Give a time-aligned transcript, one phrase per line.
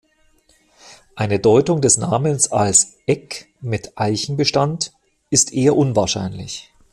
[1.15, 4.93] Eine Deutung des Namens als "Eck mit Eichenbestand"
[5.29, 6.73] ist eher unwahrscheinlich.